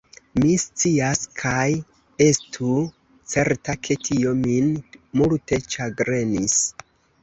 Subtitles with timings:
[0.43, 1.67] Mi scias: kaj
[2.29, 2.73] estu
[3.37, 4.77] certa, ke tio min
[5.23, 6.63] multe ĉagrenis.